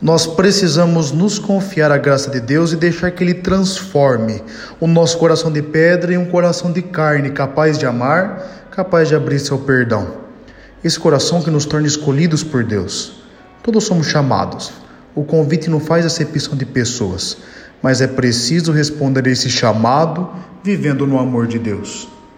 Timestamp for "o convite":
15.14-15.70